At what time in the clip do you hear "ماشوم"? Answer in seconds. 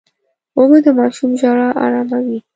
0.99-1.31